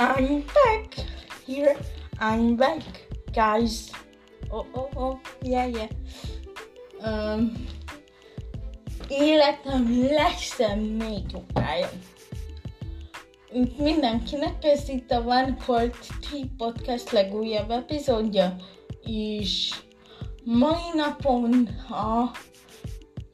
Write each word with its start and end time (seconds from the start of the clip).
I'm 0.00 0.44
back. 0.54 0.94
Here, 1.44 1.76
I'm 2.20 2.54
back, 2.54 2.82
guys. 3.34 3.90
Oh, 4.48 4.64
oh, 4.72 4.90
oh, 4.96 5.20
yeah, 5.42 5.66
yeah. 5.66 5.88
Um, 7.02 7.66
életem 9.08 10.06
legszebb 10.10 10.96
négy 10.96 11.34
okája. 11.34 11.88
Mindenkinek 13.78 14.64
ez 14.64 14.88
itt 14.88 15.10
a 15.10 15.20
One 15.20 15.56
Cold 15.66 15.94
Tea 16.30 16.44
Podcast 16.56 17.10
legújabb 17.10 17.70
epizódja, 17.70 18.56
és 19.04 19.74
mai 20.44 20.90
napon 20.94 21.66
a 21.90 22.30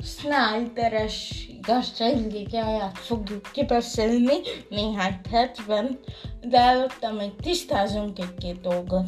Snyderes 0.05 1.47
igazságligáját 1.49 2.99
fogjuk 2.99 3.49
kibeszélni 3.53 4.37
néhány 4.69 5.21
percben, 5.31 5.99
de 6.49 6.59
előtte 6.59 7.13
még 7.13 7.37
tisztázunk 7.43 8.19
egy-két 8.19 8.61
dolgot. 8.61 9.07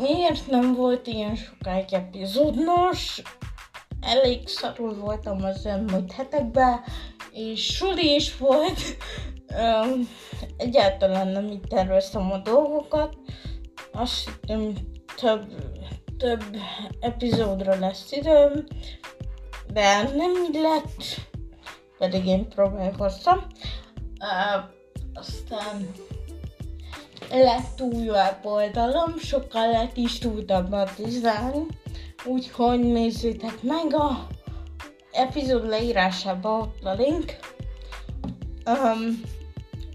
Miért 0.00 0.50
nem 0.50 0.74
volt 0.74 1.06
ilyen 1.06 1.36
sokáig 1.36 1.92
epizód? 1.92 2.64
Nos, 2.64 3.22
elég 4.00 4.48
szarul 4.48 4.94
voltam 4.94 5.44
az 5.44 5.66
elmúlt 5.66 6.12
hetekben, 6.12 6.80
és 7.32 7.66
suli 7.66 8.14
is 8.14 8.36
volt. 8.36 8.80
Um, 9.48 10.08
egyáltalán 10.56 11.28
nem 11.28 11.46
így 11.46 11.66
terveztem 11.68 12.32
a 12.32 12.38
dolgokat. 12.38 13.16
Azt 13.92 14.24
hittem 14.24 14.72
több, 15.16 15.44
több 16.18 16.56
epizódra 17.00 17.78
lesz 17.78 18.12
időm, 18.12 18.64
de 19.72 20.02
nem 20.02 20.30
így 20.48 20.60
lett, 20.60 21.04
pedig 21.98 22.26
én 22.26 22.48
próbálkoztam. 22.48 23.46
Uh, 24.18 24.64
aztán 25.14 25.90
lett 27.30 27.80
új 27.80 28.10
sokkal 29.18 29.70
lett 29.70 29.96
is 29.96 30.18
tudtam 30.18 30.72
a 30.72 30.84
dizájn, 30.96 31.66
úgyhogy 32.24 32.80
nézzétek 32.80 33.62
meg 33.62 33.94
a 33.94 34.26
epizód 35.12 35.68
leírásában 35.68 36.60
ott 36.60 36.84
a 36.84 36.94
link. 36.94 37.36
Um, 38.66 39.20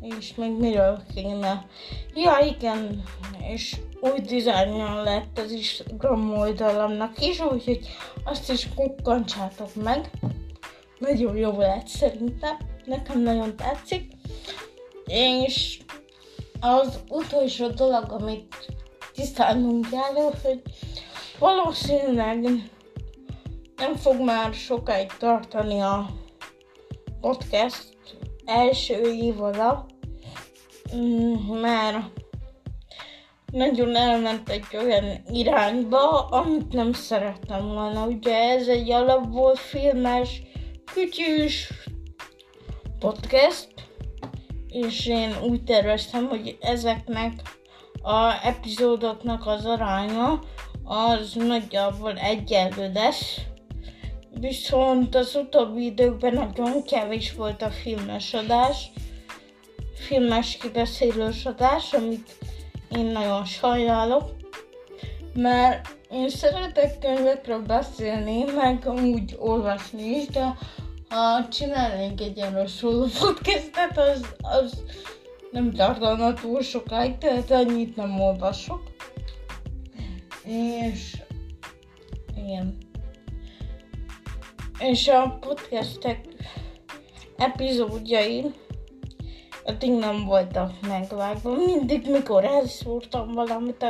és 0.01 0.35
még 0.35 0.51
miről 0.51 1.01
kéne. 1.15 1.65
Ja 2.13 2.37
igen, 2.39 3.03
és 3.53 3.75
új 3.99 4.19
dizájnja 4.19 5.01
lett 5.01 5.39
az 5.39 5.51
Instagram 5.51 6.37
oldalamnak 6.37 7.21
is, 7.21 7.39
úgyhogy 7.39 7.87
azt 8.23 8.51
is 8.51 8.69
kukkantsátok 8.75 9.75
meg. 9.75 10.09
Nagyon 10.99 11.35
jó 11.35 11.59
lett 11.59 11.87
szerintem, 11.87 12.57
nekem 12.85 13.21
nagyon 13.21 13.55
tetszik. 13.55 14.11
És 15.05 15.79
az 16.59 16.99
utolsó 17.09 17.67
dolog, 17.67 18.11
amit 18.11 18.55
tisztálnunk 19.13 19.89
kell, 19.89 20.31
hogy 20.43 20.61
valószínűleg 21.39 22.41
nem 23.75 23.95
fog 23.95 24.19
már 24.19 24.53
sokáig 24.53 25.11
tartani 25.17 25.79
a 25.79 26.09
podcast 27.21 27.97
első 28.45 29.13
évada, 29.13 29.85
mm, 30.95 31.33
mert 31.33 31.97
nagyon 33.51 33.95
elment 33.95 34.49
egy 34.49 34.65
olyan 34.83 35.23
irányba, 35.31 36.27
amit 36.27 36.73
nem 36.73 36.93
szerettem 36.93 37.67
volna. 37.67 38.05
Ugye 38.05 38.35
ez 38.35 38.67
egy 38.67 38.91
alapból 38.91 39.55
filmes, 39.55 40.41
kütyűs 40.93 41.73
podcast, 42.99 43.67
és 44.69 45.05
én 45.05 45.35
úgy 45.49 45.63
terveztem, 45.63 46.27
hogy 46.27 46.57
ezeknek 46.61 47.41
a 48.01 48.45
epizódoknak 48.45 49.47
az 49.47 49.65
aránya 49.65 50.39
az 50.83 51.33
nagyjából 51.33 52.17
egyenlő 52.17 52.91
lesz. 52.93 53.37
Viszont 54.39 55.15
az 55.15 55.35
utóbbi 55.35 55.85
időkben 55.85 56.33
nagyon 56.33 56.83
kevés 56.83 57.33
volt 57.33 57.61
a 57.61 57.69
filmes 57.69 58.33
adás, 58.33 58.91
filmes 59.93 60.57
kibeszélős 60.57 61.45
adás, 61.45 61.93
amit 61.93 62.37
én 62.95 63.05
nagyon 63.05 63.45
sajnálok, 63.45 64.35
mert 65.33 65.97
én 66.11 66.29
szeretek 66.29 66.99
könyvekről 66.99 67.61
beszélni, 67.61 68.43
meg 68.43 68.89
úgy 69.03 69.35
olvasni 69.39 70.03
is, 70.03 70.25
de 70.25 70.57
ha 71.09 71.47
csinálnék 71.47 72.21
egy 72.21 72.37
ilyen 72.37 72.67
szóló 72.67 73.05
podcastet, 73.19 73.97
az, 73.97 74.35
az 74.41 74.83
nem 75.51 75.73
tartana 75.73 76.33
túl 76.33 76.61
sokáig, 76.61 77.17
tehát 77.17 77.51
annyit 77.51 77.95
nem 77.95 78.21
olvasok. 78.21 78.81
És 80.43 81.21
igen. 82.35 82.77
És 84.79 85.07
a 85.07 85.37
podcastek 85.39 86.25
epizódjai 87.37 88.45
addig 89.63 89.91
nem 89.91 90.25
voltak 90.25 90.71
megvágva. 90.87 91.55
Mindig, 91.55 92.09
mikor 92.09 92.43
elszúrtam 92.45 93.31
valamit, 93.31 93.85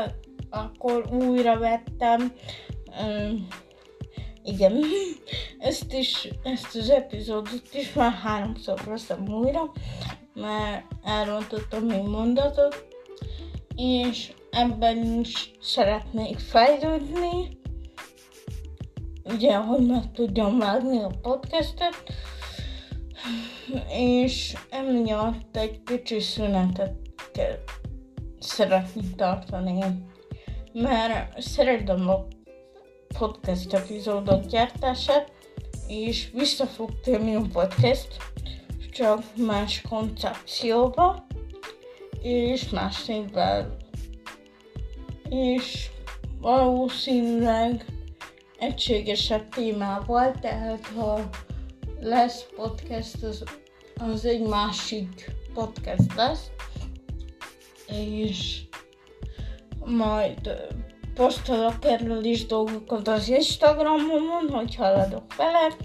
akkor 0.50 1.06
újra 1.12 1.60
vettem. 1.60 2.34
Um, 3.06 3.48
igen, 4.48 4.84
ezt 5.70 5.94
is, 5.94 6.28
ezt 6.44 6.76
az 6.76 6.90
epizódot 6.90 7.74
is 7.74 7.94
már 7.94 8.12
háromszor 8.12 8.82
veszem 8.86 9.28
újra, 9.30 9.72
mert 10.34 10.84
elrontottam 11.04 11.84
még 11.84 12.02
mondatot, 12.02 12.86
és 13.76 14.34
ebben 14.52 15.20
is 15.20 15.52
szeretnék 15.62 16.40
fejlődni, 16.40 17.60
ugye, 19.24 19.56
hogy 19.56 19.86
meg 19.86 20.12
tudjam 20.12 20.58
vágni 20.58 21.00
a 21.00 21.12
podcastet, 21.22 22.04
és 23.90 24.56
emiatt 24.70 25.58
egy 25.58 25.84
kicsi 25.84 26.20
szünetet 26.20 26.96
kell 27.34 27.58
szeretni 28.40 29.02
tartani, 29.16 29.80
mert 30.74 31.42
szeretem 31.42 32.10
a 32.10 32.28
podcast 33.18 33.74
epizódok 33.74 34.46
gyártását, 34.46 35.32
és 35.88 36.30
vissza 36.34 36.66
fog 36.66 37.00
térni 37.00 37.36
a 37.36 37.42
podcast, 37.54 38.08
csak 38.92 39.24
más 39.38 39.82
koncepcióba, 39.90 41.26
és 42.22 42.70
más 42.70 43.06
névvel. 43.06 43.78
És 45.30 45.90
valószínűleg 46.42 47.86
egységesebb 48.58 49.50
témával, 49.50 50.32
tehát 50.42 50.86
ha 50.86 51.30
lesz 52.00 52.46
podcast, 52.56 53.24
az, 53.24 53.44
az 53.96 54.26
egy 54.26 54.42
másik 54.42 55.32
podcast 55.54 56.16
lesz, 56.16 56.52
és 57.88 58.62
majd 59.86 60.52
posztolok 61.18 61.86
erről 61.86 62.24
is 62.24 62.46
dolgokat 62.46 63.08
az 63.08 63.30
Instagramon, 63.30 64.50
hogy 64.50 64.76
haladok 64.76 65.36
vele, 65.36 65.76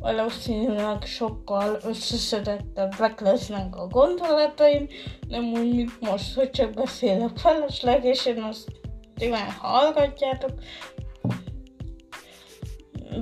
valószínűleg 0.00 1.02
sokkal 1.02 1.78
összeszedettebbek 1.84 3.20
lesznek 3.20 3.76
a 3.76 3.86
gondolataim, 3.86 4.88
nem 5.28 5.44
úgy, 5.44 5.74
mint 5.74 6.00
most, 6.00 6.34
hogy 6.34 6.50
csak 6.50 6.74
beszélek 6.74 7.36
feleslegesen, 7.36 8.42
azt 8.42 8.70
nyilván 9.16 9.50
hallgatjátok. 9.50 10.52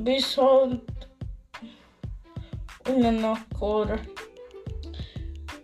Viszont 0.02 0.82
ugyanakkor 2.96 4.00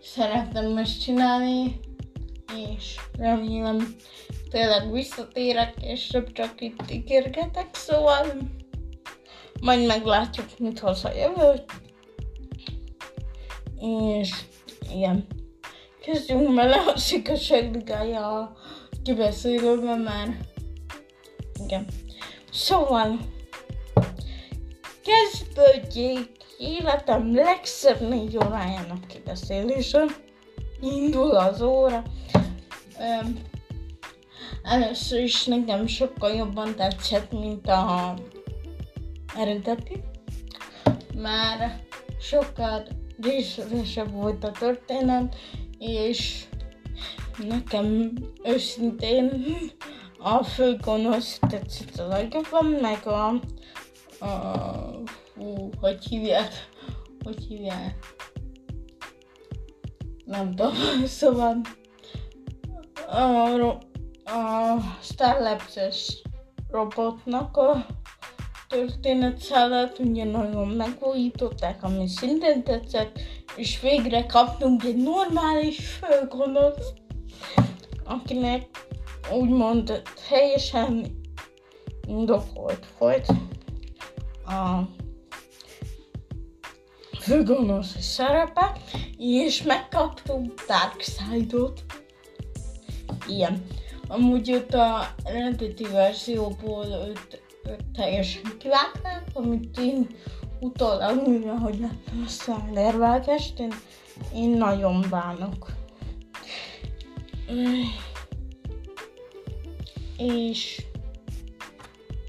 szeretem 0.01 0.77
ezt 0.77 1.01
csinálni, 1.01 1.79
és 2.55 2.95
remélem 3.17 3.95
tényleg 4.49 4.91
visszatérek, 4.91 5.73
és 5.81 6.07
több 6.07 6.31
csak 6.31 6.61
itt 6.61 6.91
ígérgetek, 6.91 7.67
szóval 7.71 8.25
majd 9.61 9.85
meglátjuk, 9.85 10.59
mit 10.59 10.79
hoz 10.79 11.05
a 11.05 11.11
jövő. 11.13 11.63
És 13.79 14.31
igen, 14.93 15.27
kezdjünk 16.01 16.55
bele 16.55 16.77
a 16.77 16.97
szikasságligája 16.97 18.39
a 18.39 18.57
kibeszélőben, 19.03 19.99
mert 19.99 20.31
igen. 21.63 21.85
Szóval 22.51 23.19
kezdődjék 25.03 26.29
életem 26.57 27.35
legszebb 27.35 28.09
négy 28.09 28.37
órájának 28.37 29.07
kibeszélése. 29.07 30.05
Indul 30.81 31.35
az 31.35 31.61
óra. 31.61 32.03
Um, 32.99 33.41
először 34.63 35.19
is 35.19 35.45
nekem 35.45 35.87
sokkal 35.87 36.31
jobban 36.31 36.75
tetszett, 36.75 37.31
mint 37.31 37.67
a 37.67 38.13
eredeti, 39.35 40.03
már 41.15 41.83
sokkal 42.19 42.87
részletesebb 43.21 44.11
volt 44.11 44.43
a 44.43 44.51
történet, 44.51 45.35
és 45.77 46.45
nekem 47.37 48.13
őszintén 48.43 49.45
a 50.19 50.43
főgonosz 50.43 51.39
tetszett 51.49 51.97
a 51.99 52.07
legjobban, 52.07 52.65
meg 52.65 53.07
a, 53.07 53.27
a 54.25 55.01
hú, 55.35 55.69
hogy 55.79 56.03
hívják, 56.05 56.69
hogy 57.23 57.43
hívják, 57.47 58.15
nem 60.25 60.55
tudom, 60.55 60.73
szóval 61.19 61.61
a, 63.07 63.88
a 64.29 64.77
Starlabs-es 65.01 66.21
robotnak 66.71 67.57
a 67.57 67.85
történetszállat 68.67 69.99
ugye 69.99 70.23
nagyon 70.23 70.67
megújították, 70.67 71.83
ami 71.83 72.07
szintén 72.07 72.63
tetszett, 72.63 73.19
és 73.55 73.79
végre 73.81 74.25
kaptunk 74.25 74.83
egy 74.83 74.97
normális 74.97 75.87
főgonosz, 75.87 76.93
akinek 78.05 78.67
úgymond 79.31 80.01
teljesen 80.29 81.21
indokolt 82.07 82.85
volt 82.97 83.27
a 84.45 84.81
főgonosz 87.19 87.99
szerepe, 87.99 88.77
és 89.17 89.61
megkaptunk 89.63 90.53
Darkseid-ot. 90.67 91.83
Ilyen. 93.27 93.65
Amúgy 94.11 94.53
ott 94.53 94.73
a 94.73 95.07
eredeti 95.23 95.83
verzióból 95.83 96.85
őt, 97.07 97.41
őt 97.69 97.85
teljesen 97.93 98.41
kivágták, 98.59 99.23
amit 99.33 99.77
én 99.77 100.07
utólag, 100.59 101.27
mivel 101.27 101.55
hogy 101.55 101.79
láttam 101.79 102.23
a 102.25 102.27
szállérvágást, 102.27 103.59
én, 103.59 103.73
én 104.35 104.49
nagyon 104.49 105.05
bánok. 105.09 105.71
És 110.17 110.81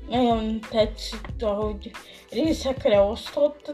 nagyon 0.09 0.61
tetszett, 0.71 1.43
ahogy 1.43 1.91
részekre 2.31 3.01
osztott, 3.01 3.73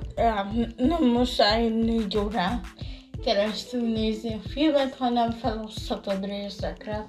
nem 0.77 1.05
muszáj 1.05 1.69
négy 1.69 2.17
órán 2.17 2.61
keresztül 3.25 3.89
nézni 3.89 4.35
a 4.35 4.49
filmet, 4.49 4.95
hanem 4.95 5.31
feloszthatod 5.31 6.25
részekre. 6.25 7.05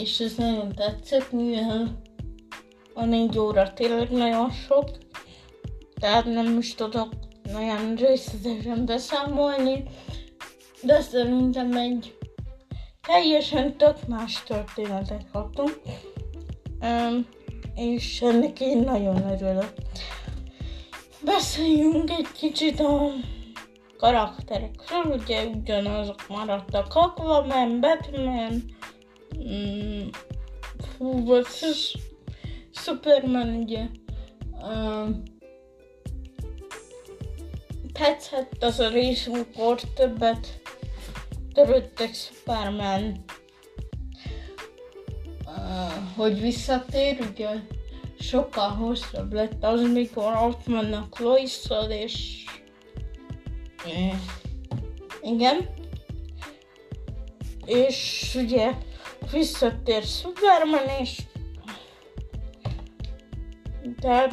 És 0.00 0.20
ez 0.20 0.34
nagyon 0.34 0.72
tetszett, 0.72 1.32
mivel 1.32 2.00
a 2.94 3.04
négy 3.04 3.38
óra 3.38 3.72
tényleg 3.72 4.10
nagyon 4.10 4.50
sok, 4.50 4.90
tehát 6.00 6.24
nem 6.24 6.58
is 6.58 6.74
tudok 6.74 7.08
nagyon 7.52 7.94
részletesen 7.94 8.86
beszámolni, 8.86 9.82
de 10.82 11.00
szerintem 11.00 11.76
egy 11.76 12.16
teljesen 13.06 13.76
tök 13.76 14.06
más 14.06 14.42
történetet 14.42 15.26
kaptunk, 15.32 15.80
és 17.74 18.20
ennek 18.20 18.60
én 18.60 18.78
nagyon 18.78 19.30
örülök. 19.30 19.72
Beszéljünk 21.24 22.10
egy 22.10 22.32
kicsit 22.32 22.80
a 22.80 23.10
karakterekről, 23.98 25.18
ugye 25.18 25.44
ugyanazok 25.44 26.28
maradtak 26.28 26.94
Aquaman, 26.94 27.80
Batman, 27.80 28.62
mm, 29.48 30.08
fú, 30.96 31.26
versus 31.26 31.96
Superman, 32.72 33.48
ugye. 33.48 33.86
Um, 34.62 35.22
tetszett 37.92 38.62
az 38.62 38.80
a 38.80 38.88
rész, 38.88 39.26
amikor 39.26 39.80
többet 39.80 40.60
törődtek 41.52 42.14
Superman, 42.14 43.24
uh, 45.46 46.16
hogy 46.16 46.40
visszatér, 46.40 47.18
ugye 47.30 47.48
sokkal 48.18 48.68
hosszabb 48.68 49.32
lett 49.32 49.64
az, 49.64 49.92
mikor 49.92 50.36
ott 50.36 50.64
vannak 50.64 51.18
lois 51.18 51.60
és 51.88 52.44
uh, 53.86 54.14
igen. 55.22 55.68
És 57.64 58.32
ugye 58.34 58.72
visszatér 59.30 60.02
Superman, 60.02 60.88
és 61.00 61.22
de 64.00 64.28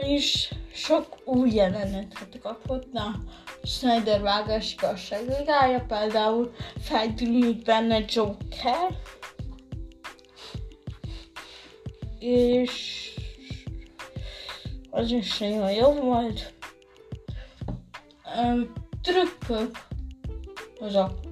és 0.00 0.54
sok 0.72 1.06
új 1.24 1.50
jelenetet 1.50 2.38
kapott. 2.42 2.94
A 2.94 3.18
Snyder 3.62 4.20
vágás 4.20 4.72
igazságvilága, 4.72 5.84
például 5.88 6.54
feltűnik 6.80 7.62
benne 7.62 8.04
Joker, 8.08 8.96
és 12.18 13.08
az 14.90 15.10
is 15.10 15.38
nagyon 15.38 15.72
jó 15.72 15.92
volt. 15.92 16.54
Trükkök, 19.02 19.78
azok 20.80 21.31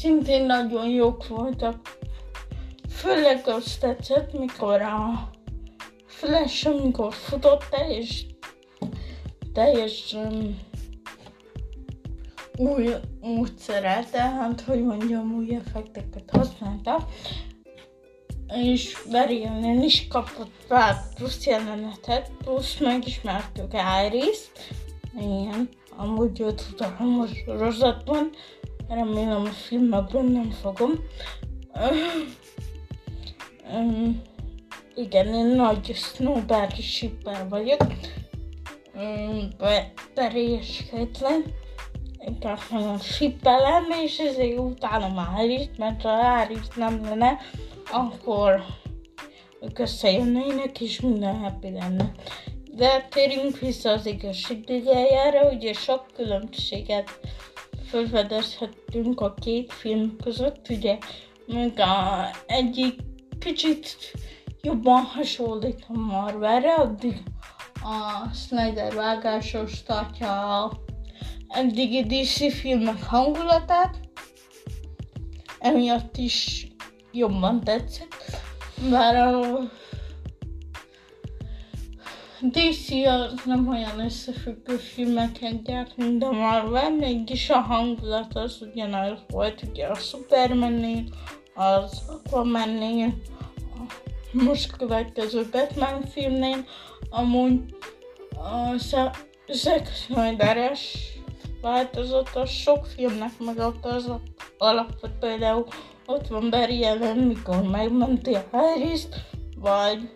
szintén 0.00 0.44
nagyon 0.44 0.88
jók 0.88 1.28
voltak. 1.28 1.98
Főleg 2.88 3.48
azt 3.48 3.80
tetszett, 3.80 4.38
mikor 4.38 4.80
a 4.80 5.30
Flash, 6.06 6.66
amikor 6.66 7.14
futott 7.14 7.64
teljes, 7.70 8.26
teljes 9.52 10.12
um, 10.12 10.58
új 12.56 12.88
módszerrel, 13.20 14.10
tehát 14.10 14.60
hogy 14.60 14.82
mondjam, 14.82 15.34
új 15.34 15.54
effekteket 15.54 16.30
használta, 16.32 17.08
és 18.54 18.96
Barry 19.10 19.48
is 19.84 20.08
kapott 20.08 20.52
pár 20.68 20.94
plusz 21.14 21.46
jelenetet, 21.46 22.30
plusz 22.44 22.78
megismertük 22.78 23.72
Iris-t, 24.06 24.58
igen, 25.20 25.68
amúgy 25.96 26.40
őt 26.40 26.64
utalom 26.72 27.20
a 27.20 27.26
sorozatban, 27.26 28.30
remélem 28.88 29.44
a 29.44 29.50
filmekben 29.50 30.24
nem 30.24 30.50
fogom. 30.50 30.90
um, 33.72 34.22
igen, 34.94 35.34
én 35.34 35.46
nagy 35.46 35.94
snowboard 35.94 36.74
shipper 36.74 37.48
vagyok. 37.48 37.80
Um, 38.94 39.48
és 40.34 40.82
Caitlin 40.90 41.44
inkább 42.26 42.58
nagyon 42.70 42.98
sippelem, 42.98 43.84
és 44.04 44.18
ezért 44.18 44.58
utálom 44.58 45.18
Árit, 45.18 45.78
mert 45.78 46.02
ha 46.02 46.08
Árit 46.08 46.76
nem 46.76 47.04
lenne, 47.04 47.38
akkor 47.92 48.64
ők 49.60 49.78
összejönnének, 49.78 50.80
és 50.80 51.00
minden 51.00 51.36
happy 51.36 51.70
lenne. 51.70 52.12
De 52.72 53.06
térjünk 53.10 53.58
vissza 53.58 53.90
az 53.90 54.06
igazságügyeljára, 54.06 55.50
ugye 55.50 55.72
sok 55.72 56.06
különbséget 56.14 57.20
felfedezhetünk 57.86 59.20
a 59.20 59.34
két 59.34 59.72
film 59.72 60.16
között, 60.22 60.68
ugye 60.68 60.98
még 61.46 61.80
a 61.80 62.30
egyik 62.46 63.00
kicsit 63.38 64.12
jobban 64.62 65.02
hasonlít 65.02 65.84
a 65.88 65.98
Marvelre, 65.98 66.74
addig 66.74 67.22
a 67.82 68.28
Snyder 68.34 68.94
vágásos 68.94 69.82
tartja 69.82 70.62
a 70.64 70.72
eddigi 71.48 72.02
DC 72.02 72.54
filmek 72.54 73.02
hangulatát, 73.02 74.00
emiatt 75.58 76.16
is 76.16 76.66
jobban 77.12 77.60
tetszett, 77.60 78.14
bár 78.90 79.16
a 79.16 79.58
DC 82.40 82.90
az 83.06 83.42
nem 83.44 83.68
olyan 83.68 84.00
összefüggő 84.04 84.76
filmeket 84.76 85.62
gyárt, 85.62 85.96
mint 85.96 86.22
a 86.22 86.30
Marvel, 86.30 86.90
mégis 86.90 87.50
a 87.50 87.58
hangulat 87.58 88.34
az 88.34 88.58
ugyanaz 88.60 89.18
volt, 89.28 89.62
ugye 89.70 89.86
a 89.86 89.94
Superman-nél, 89.94 91.04
az 91.54 92.02
Aquaman-nél, 92.08 93.14
a 93.58 93.92
most 94.30 94.76
következő 94.76 95.48
Batman 95.50 96.02
filmnél, 96.02 96.64
amúgy 97.10 97.60
a 98.30 98.76
Zack 99.52 99.86
Snyder-es 99.94 100.96
változatos, 101.60 102.50
sok 102.50 102.86
filmnek 102.86 103.38
megadta 103.38 103.88
az 103.88 104.10
alapot, 104.58 105.10
például 105.20 105.66
ott 106.06 106.26
van 106.26 106.50
Barry 106.50 106.84
Allen, 106.84 107.16
mikor 107.16 107.62
megmenti 107.62 108.34
a 108.34 108.44
harris 108.50 109.02
vagy 109.56 110.10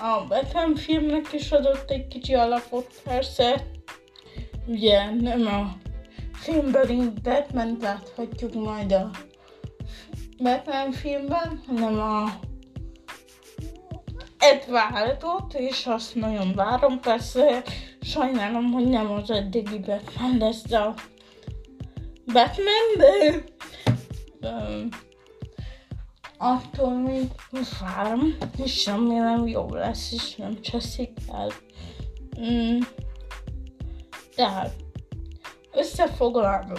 a 0.00 0.24
Batman 0.28 0.74
filmnek 0.74 1.32
is 1.32 1.50
adott 1.50 1.90
egy 1.90 2.08
kicsi 2.08 2.34
alapot, 2.34 3.00
persze, 3.04 3.66
ugye 4.66 5.10
nem 5.10 5.46
a 5.46 5.76
filmben 6.32 7.14
batman 7.22 7.76
láthatjuk 7.80 8.54
majd 8.54 8.92
a 8.92 9.10
Batman 10.38 10.92
filmben, 10.92 11.62
hanem 11.66 12.00
a 12.00 12.30
Edwardot, 14.38 15.54
és 15.54 15.86
azt 15.86 16.14
nagyon 16.14 16.54
várom, 16.54 17.00
persze 17.00 17.62
sajnálom, 18.00 18.72
hogy 18.72 18.88
nem 18.88 19.10
az 19.10 19.30
eddigi 19.30 19.78
Batman 19.78 20.38
lesz, 20.38 20.62
de 20.62 20.94
Batmanből. 22.26 23.44
Um, 24.40 24.88
attól 26.42 26.98
még 26.98 27.30
várom, 27.80 28.36
és 28.64 28.86
remélem 28.86 29.46
jó 29.46 29.74
lesz, 29.74 30.12
és 30.12 30.34
nem 30.36 30.60
cseszik 30.60 31.10
el. 31.32 31.50
Mm. 32.40 32.78
Tehát, 34.34 34.74
összefoglalva, 35.72 36.78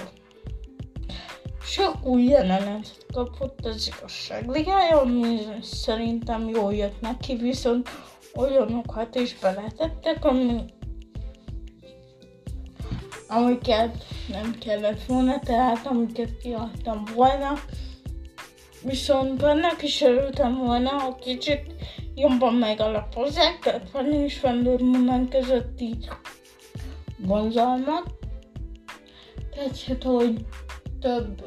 sok 1.61 2.05
új 2.05 2.23
jelenetet 2.23 3.05
kapott 3.13 3.65
az 3.65 3.91
igazság 3.97 4.49
ligája, 4.49 5.01
ami 5.01 5.37
szerintem 5.61 6.49
jól 6.49 6.73
jött 6.73 7.01
neki, 7.01 7.35
viszont 7.35 7.89
olyanokat 8.35 9.15
is 9.15 9.35
beletettek, 9.39 10.25
ami 10.25 10.63
amiket 13.27 14.05
nem 14.27 14.57
kellett 14.59 15.03
volna, 15.03 15.39
tehát 15.39 15.85
amiket 15.87 16.37
kiadtam 16.37 17.03
volna. 17.15 17.53
Viszont 18.83 19.41
annak 19.41 19.83
is 19.83 20.01
örültem 20.01 20.57
volna, 20.57 20.89
ha 20.89 21.15
kicsit 21.15 21.61
jobban 22.15 22.53
megalapozzák, 22.53 23.59
tehát 23.59 23.91
van 23.91 24.13
is 24.13 24.43
Wonder 24.43 24.81
Woman 24.81 25.29
közötti 25.29 25.97
vonzalmat. 27.17 28.13
Tehát, 29.55 30.03
hogy 30.03 30.45
több 30.99 31.43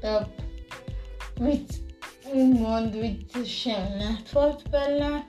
több 0.00 0.28
vicc, 1.40 1.70
úgymond 2.34 2.98
vicces 3.00 3.64
jelenet 3.64 4.30
volt 4.30 4.70
benne. 4.70 5.26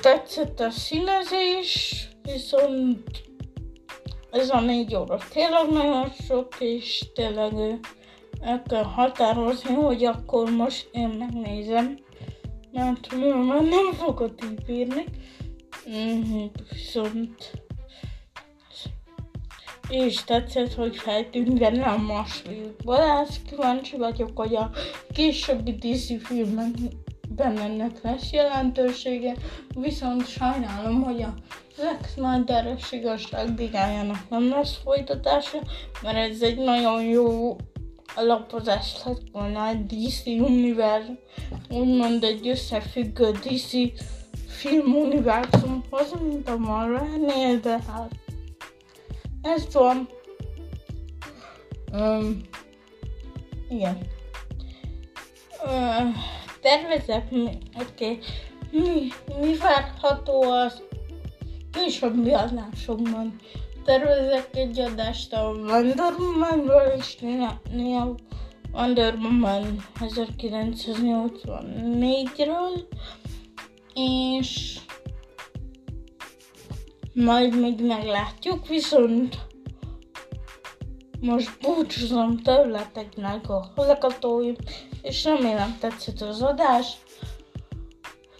Tetszett 0.00 0.60
a 0.60 0.70
színezés, 0.70 2.08
viszont 2.22 3.22
ez 4.34 4.50
a 4.50 4.60
négy 4.60 4.94
óra 4.94 5.18
tényleg 5.32 5.70
nagyon 5.70 6.10
sok, 6.10 6.54
és 6.58 7.04
tényleg 7.14 7.52
el 8.40 8.62
kell 8.62 8.82
határozni, 8.82 9.74
hogy 9.74 10.04
akkor 10.04 10.50
most 10.50 10.88
én 10.92 11.08
megnézem, 11.08 11.98
mert 12.72 13.14
már 13.46 13.62
nem 13.62 13.92
fogod 13.92 14.34
így 14.44 14.64
bírni. 14.64 15.04
Mm-hmm, 15.90 16.44
viszont 16.70 17.50
és 19.88 20.24
tetszett, 20.24 20.74
hogy 20.74 20.96
feltűnt 20.96 21.58
benne 21.58 21.84
a 21.84 21.96
masvívból. 21.96 23.00
Ez 23.00 23.42
kíváncsi 23.48 23.96
vagyok, 23.96 24.30
hogy 24.34 24.54
a 24.54 24.70
későbbi 25.12 25.72
DC 25.72 26.26
filmekben 26.26 27.03
ennek 27.36 28.02
lesz 28.02 28.30
jelentősége, 28.30 29.34
viszont 29.74 30.28
sajnálom, 30.28 31.02
hogy 31.02 31.22
a 31.22 31.34
Zack 31.76 32.08
Snyder-es 32.08 32.92
igazságdigájának 32.92 34.28
nem 34.28 34.48
lesz 34.48 34.78
folytatása, 34.84 35.58
mert 36.02 36.16
ez 36.16 36.42
egy 36.42 36.58
nagyon 36.58 37.04
jó 37.04 37.56
alapozás 38.16 38.96
lett 39.04 39.22
volna 39.32 39.68
egy 39.68 39.86
DC 39.86 40.26
univerzum, 40.26 41.18
úgymond 41.70 42.24
egy 42.24 42.48
összefüggő 42.48 43.30
DC 43.30 43.70
film 44.46 44.94
univerzumhoz, 44.94 46.14
mint 46.22 46.48
a 46.48 46.56
Marvel-nél, 46.56 47.58
de 47.60 47.78
hát 47.86 48.10
ez 49.42 49.66
van. 49.72 50.08
Um, 51.92 52.40
igen. 53.68 53.98
Uh, 55.64 56.14
tervezek, 56.64 57.24
oké, 57.32 57.48
okay. 57.80 58.18
mi, 58.70 59.08
mi 59.40 59.56
várható 59.56 60.42
az 60.42 60.82
későbbi 61.72 62.32
adásokban. 62.32 63.36
Tervezek 63.84 64.48
egy 64.52 64.78
adást 64.78 65.32
a 65.32 65.50
Wonder 65.50 66.12
Woman-ról 66.18 66.92
és 66.96 67.16
néha 67.72 68.14
Wonder 68.72 69.14
Woman 69.14 69.84
1984-ről, 70.00 72.82
és 73.94 74.78
majd 77.14 77.60
még 77.60 77.86
meglátjuk, 77.86 78.68
viszont 78.68 79.38
most 81.20 81.58
búcsúzom 81.60 82.36
tőleteknek 82.36 83.48
a 83.48 83.72
hallgatóim, 83.76 84.56
és 85.04 85.24
remélem 85.24 85.76
tetszett 85.80 86.20
az 86.20 86.42
adás. 86.42 86.92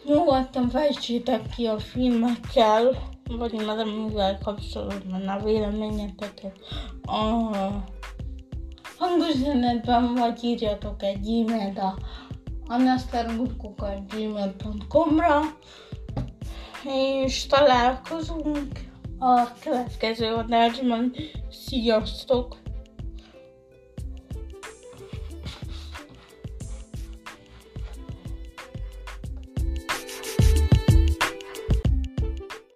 Nyugodtan 0.05 0.69
fejtsétek 0.69 1.43
ki 1.57 1.67
a 1.67 1.79
filmekkel, 1.79 3.13
vagy 3.25 3.53
mivel 3.53 4.39
kapcsolatban 4.43 5.29
a 5.29 5.45
véleményeteket 5.45 6.59
a 7.03 7.51
hangüzenetben, 8.99 10.15
vagy 10.15 10.45
írjatok 10.45 11.03
egy 11.03 11.27
e-mailt 11.27 11.79
a 11.79 11.99
anasztermutkokat.gmail.com-ra 12.67 15.41
és 16.85 17.47
találkozunk 17.47 18.93
a 19.19 19.49
következő 19.61 20.35
adásban. 20.35 21.15
Sziasztok! 21.51 22.63